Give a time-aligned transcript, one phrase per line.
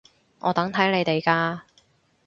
[0.39, 1.59] 我等睇你哋㗎